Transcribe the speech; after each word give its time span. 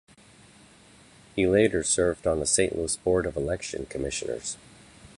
He 1.35 1.45
later 1.45 1.83
served 1.83 2.25
on 2.25 2.39
the 2.39 2.47
Saint 2.47 2.75
Louis 2.75 2.95
board 2.97 3.27
of 3.27 3.37
election 3.37 3.85
commissioners. 3.85 4.57